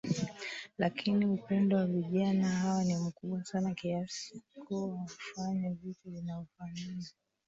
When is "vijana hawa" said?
1.87-2.83